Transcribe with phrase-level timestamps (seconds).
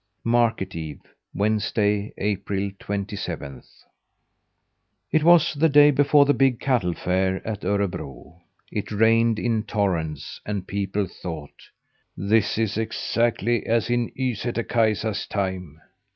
[0.23, 1.01] MARKET EVE
[1.31, 3.67] Wednesday, April twenty seventh.
[5.11, 8.39] It was the day before the big Cattle Fair at Örebro;
[8.71, 11.69] it rained in torrents and people thought:
[12.17, 15.79] "This is exactly as in Ysätter Kaisa's time!